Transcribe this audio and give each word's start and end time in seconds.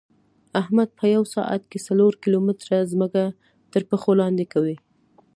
احمد 0.61 0.89
په 0.97 1.05
یوه 1.13 1.27
ساعت 1.35 1.61
کې 1.71 1.79
څلور 1.87 2.11
کیلو 2.21 2.39
متېره 2.47 2.79
ځمکه 2.91 3.21
ترپښو 3.71 4.11
لاندې 4.21 4.45
کوي. 4.53 4.75